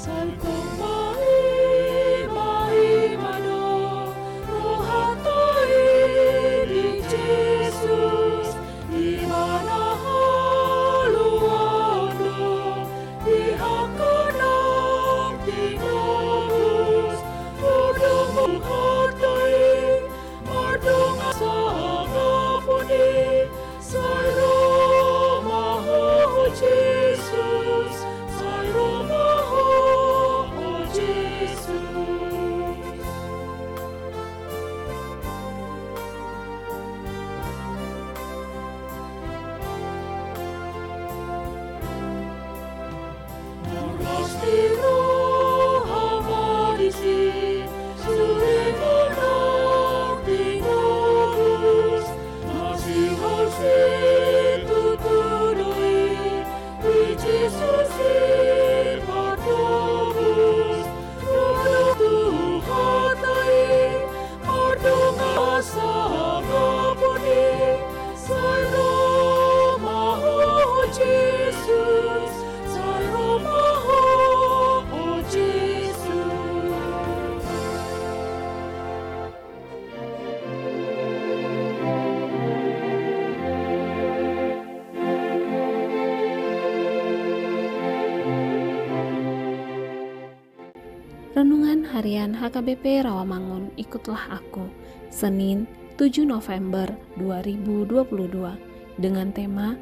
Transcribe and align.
Salto 0.00 0.89
Renungan 91.30 91.86
Harian 91.86 92.34
HKBP 92.34 93.06
Rawamangun 93.06 93.70
Ikutlah 93.78 94.42
Aku 94.42 94.66
Senin 95.14 95.62
7 95.94 96.26
November 96.26 96.90
2022 97.22 98.02
dengan 98.98 99.30
tema 99.30 99.78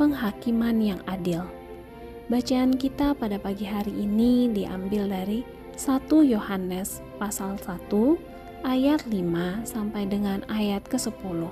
Penghakiman 0.00 0.80
yang 0.80 0.96
Adil. 1.04 1.44
Bacaan 2.32 2.80
kita 2.80 3.12
pada 3.12 3.36
pagi 3.36 3.68
hari 3.68 3.92
ini 3.92 4.48
diambil 4.48 5.12
dari 5.12 5.44
1 5.76 6.08
Yohanes 6.32 7.04
pasal 7.20 7.60
1 7.60 7.92
ayat 8.64 9.04
5 9.04 9.68
sampai 9.68 10.08
dengan 10.08 10.48
ayat 10.48 10.80
ke-10 10.88 11.44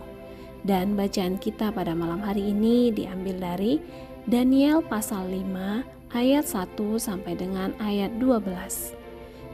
dan 0.65 0.97
bacaan 0.97 1.37
kita 1.37 1.69
pada 1.69 1.93
malam 1.93 2.25
hari 2.25 2.49
ini 2.49 2.89
diambil 2.97 3.37
dari 3.37 3.77
Daniel 4.25 4.81
pasal 4.81 5.29
5 5.29 6.17
ayat 6.17 6.49
1 6.49 6.81
sampai 6.97 7.37
dengan 7.37 7.77
ayat 7.77 8.09
12 8.17 9.04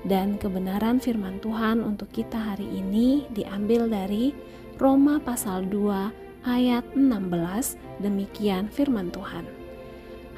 dan 0.05 0.41
kebenaran 0.41 0.97
firman 0.97 1.43
Tuhan 1.45 1.85
untuk 1.85 2.09
kita 2.09 2.37
hari 2.37 2.65
ini 2.69 3.29
diambil 3.37 3.85
dari 3.91 4.33
Roma 4.81 5.21
pasal 5.21 5.69
2 5.69 6.49
ayat 6.49 6.85
16 6.97 8.01
demikian 8.01 8.73
firman 8.73 9.13
Tuhan. 9.13 9.45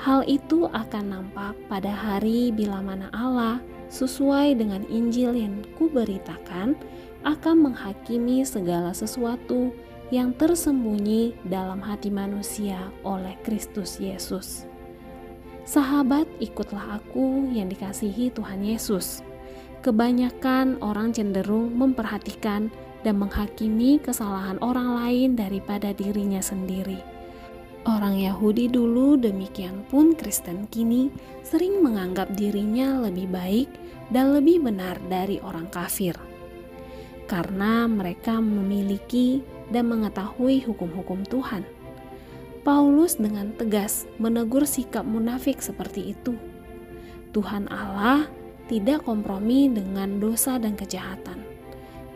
Hal 0.03 0.27
itu 0.27 0.67
akan 0.67 1.05
nampak 1.15 1.55
pada 1.71 1.95
hari 1.95 2.51
bila 2.51 2.83
mana 2.83 3.07
Allah 3.15 3.63
sesuai 3.87 4.59
dengan 4.59 4.83
Injil 4.91 5.39
yang 5.39 5.63
kuberitakan 5.79 6.75
akan 7.23 7.57
menghakimi 7.71 8.43
segala 8.43 8.91
sesuatu 8.91 9.71
yang 10.11 10.35
tersembunyi 10.35 11.39
dalam 11.47 11.79
hati 11.79 12.11
manusia 12.11 12.91
oleh 13.07 13.39
Kristus 13.47 14.03
Yesus. 14.03 14.67
Sahabat, 15.63 16.27
ikutlah 16.43 16.99
aku 16.99 17.47
yang 17.55 17.71
dikasihi 17.71 18.35
Tuhan 18.35 18.67
Yesus 18.67 19.23
kebanyakan 19.83 20.79
orang 20.79 21.11
cenderung 21.11 21.75
memperhatikan 21.75 22.71
dan 23.03 23.15
menghakimi 23.19 23.99
kesalahan 23.99 24.57
orang 24.63 24.95
lain 24.95 25.35
daripada 25.35 25.91
dirinya 25.91 26.39
sendiri. 26.39 27.03
Orang 27.83 28.15
Yahudi 28.15 28.71
dulu, 28.71 29.19
demikian 29.19 29.83
pun 29.91 30.15
Kristen 30.15 30.71
kini, 30.71 31.11
sering 31.43 31.83
menganggap 31.83 32.31
dirinya 32.39 33.03
lebih 33.03 33.27
baik 33.27 33.69
dan 34.15 34.39
lebih 34.39 34.63
benar 34.63 35.03
dari 35.11 35.43
orang 35.43 35.67
kafir, 35.67 36.15
karena 37.27 37.91
mereka 37.91 38.39
memiliki 38.39 39.43
dan 39.75 39.91
mengetahui 39.91 40.63
hukum-hukum 40.63 41.27
Tuhan. 41.27 41.67
Paulus 42.63 43.19
dengan 43.19 43.51
tegas 43.59 44.07
menegur 44.23 44.63
sikap 44.63 45.03
munafik 45.03 45.59
seperti 45.59 46.15
itu. 46.15 46.39
Tuhan 47.35 47.67
Allah 47.67 48.31
tidak 48.73 49.05
kompromi 49.05 49.69
dengan 49.69 50.17
dosa 50.17 50.57
dan 50.57 50.73
kejahatan. 50.73 51.45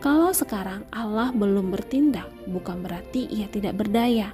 Kalau 0.01 0.33
sekarang 0.33 0.89
Allah 0.89 1.29
belum 1.29 1.69
bertindak, 1.69 2.25
bukan 2.49 2.81
berarti 2.81 3.29
Ia 3.29 3.45
tidak 3.45 3.77
berdaya. 3.77 4.33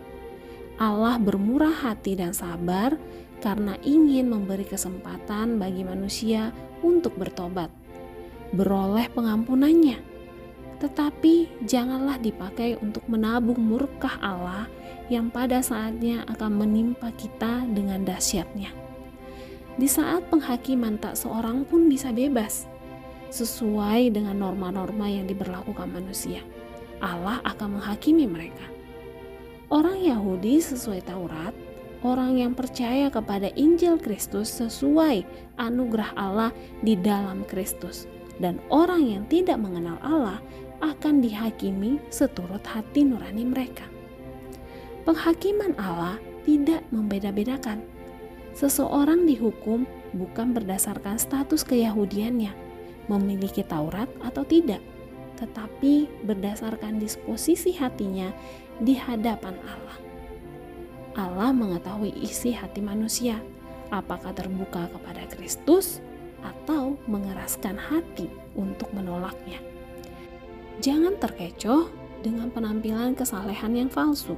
Allah 0.79 1.19
bermurah 1.19 1.83
hati 1.83 2.15
dan 2.15 2.31
sabar 2.31 2.95
karena 3.43 3.75
ingin 3.83 4.31
memberi 4.31 4.63
kesempatan 4.63 5.59
bagi 5.59 5.83
manusia 5.83 6.55
untuk 6.79 7.19
bertobat, 7.19 7.67
beroleh 8.55 9.11
pengampunannya. 9.11 9.99
Tetapi 10.79 11.67
janganlah 11.67 12.23
dipakai 12.23 12.79
untuk 12.79 13.03
menabung 13.11 13.59
murkah 13.59 14.15
Allah 14.23 14.71
yang 15.11 15.27
pada 15.27 15.59
saatnya 15.59 16.23
akan 16.31 16.55
menimpa 16.55 17.11
kita 17.19 17.67
dengan 17.67 18.07
dahsyatnya. 18.07 18.82
Di 19.73 19.89
saat 19.89 20.29
penghakiman 20.29 21.01
tak 21.01 21.17
seorang 21.17 21.65
pun 21.65 21.89
bisa 21.89 22.13
bebas 22.13 22.69
sesuai 23.33 24.13
dengan 24.13 24.37
norma-norma 24.37 25.09
yang 25.09 25.25
diberlakukan 25.25 25.89
manusia. 25.89 26.45
Allah 27.01 27.41
akan 27.41 27.81
menghakimi 27.81 28.29
mereka. 28.29 28.69
Orang 29.73 30.05
Yahudi 30.05 30.61
sesuai 30.61 31.01
Taurat, 31.01 31.57
orang 32.05 32.37
yang 32.37 32.53
percaya 32.53 33.09
kepada 33.09 33.49
Injil 33.57 33.97
Kristus 33.97 34.53
sesuai 34.61 35.25
anugerah 35.57 36.13
Allah 36.13 36.53
di 36.85 36.93
dalam 36.93 37.41
Kristus, 37.49 38.05
dan 38.37 38.61
orang 38.69 39.01
yang 39.09 39.23
tidak 39.25 39.57
mengenal 39.57 39.97
Allah 40.05 40.37
akan 40.85 41.25
dihakimi 41.25 41.97
seturut 42.13 42.61
hati 42.69 43.01
nurani 43.01 43.49
mereka. 43.49 43.89
Penghakiman 45.09 45.73
Allah 45.81 46.21
tidak 46.45 46.85
membeda-bedakan 46.93 47.81
seseorang 48.53 49.25
dihukum 49.25 49.85
bukan 50.13 50.53
berdasarkan 50.53 51.17
status 51.17 51.65
keyahudiannya, 51.65 52.53
memiliki 53.09 53.65
Taurat 53.65 54.07
atau 54.21 54.45
tidak, 54.45 54.79
tetapi 55.41 56.07
berdasarkan 56.23 57.01
disposisi 57.01 57.73
hatinya 57.75 58.31
di 58.79 58.93
hadapan 58.95 59.57
Allah. 59.65 59.97
Allah 61.13 61.51
mengetahui 61.53 62.13
isi 62.25 62.53
hati 62.53 62.81
manusia, 62.81 63.37
apakah 63.93 64.33
terbuka 64.33 64.89
kepada 64.89 65.29
Kristus 65.29 66.01
atau 66.41 66.97
mengeraskan 67.05 67.77
hati 67.77 68.27
untuk 68.57 68.89
menolaknya. 68.91 69.61
Jangan 70.81 71.21
terkecoh 71.21 71.87
dengan 72.25 72.49
penampilan 72.49 73.13
kesalehan 73.13 73.77
yang 73.77 73.89
palsu. 73.93 74.33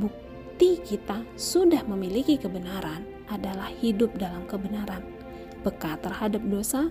Bukti 0.00 0.25
bukti 0.56 0.96
kita 0.96 1.20
sudah 1.36 1.84
memiliki 1.84 2.40
kebenaran 2.40 3.04
adalah 3.28 3.68
hidup 3.68 4.08
dalam 4.16 4.40
kebenaran, 4.48 5.04
peka 5.60 6.00
terhadap 6.00 6.40
dosa, 6.48 6.88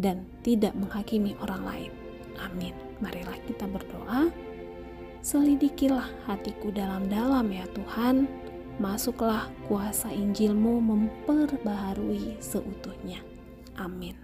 dan 0.00 0.24
tidak 0.40 0.72
menghakimi 0.72 1.36
orang 1.44 1.60
lain. 1.60 1.92
Amin. 2.40 2.72
Marilah 3.04 3.36
kita 3.44 3.68
berdoa. 3.68 4.32
Selidikilah 5.20 6.08
hatiku 6.24 6.72
dalam-dalam 6.72 7.52
ya 7.52 7.68
Tuhan. 7.76 8.24
Masuklah 8.80 9.52
kuasa 9.68 10.08
Injilmu 10.08 10.80
memperbaharui 10.80 12.40
seutuhnya. 12.40 13.20
Amin. 13.76 14.16